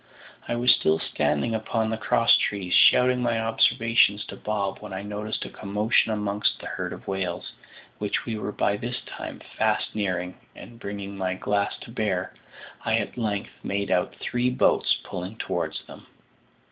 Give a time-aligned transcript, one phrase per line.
[0.47, 5.03] I was still standing upon the cross trees, shouting my observations to Bob, when I
[5.03, 7.51] noticed a commotion amongst the herd of whales,
[7.99, 12.33] which we were by this time fast nearing, and bringing my glass to bear,
[12.83, 16.07] I at length made out three boats pulling towards them.